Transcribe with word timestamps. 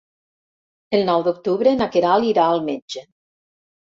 El 0.99 1.03
nou 1.09 1.25
d'octubre 1.27 1.75
na 1.81 1.89
Queralt 1.95 2.29
irà 2.31 2.47
al 2.53 2.65
metge. 2.71 3.07